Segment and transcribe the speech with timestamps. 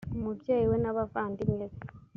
[0.17, 1.79] umubyeyi we n’abavandimwe be